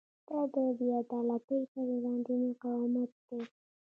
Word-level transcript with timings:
دا 0.27 0.39
د 0.53 0.55
بې 0.77 0.87
عدالتۍ 1.01 1.61
پر 1.71 1.85
وړاندې 1.95 2.33
مقاومت 2.45 3.11
دی. 3.27 3.41